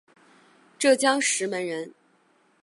[0.79, 1.93] 浙江石门人。